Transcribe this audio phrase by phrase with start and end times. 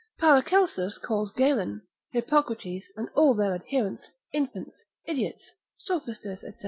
[0.17, 6.47] Paracelsus calls Galen, Hippocrates, and all their adherents, infants, idiots, sophisters, &c.